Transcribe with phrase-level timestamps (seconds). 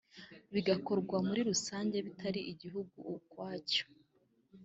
[0.53, 3.85] bigakorwa muri rusange bitari igihugu ukwacyo